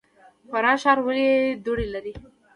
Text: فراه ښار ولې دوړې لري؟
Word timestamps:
فراه 0.49 0.77
ښار 0.83 0.97
ولې 1.05 1.29
دوړې 1.65 1.85
لري؟ 1.93 2.13